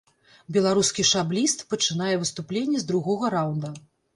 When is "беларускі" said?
0.55-1.05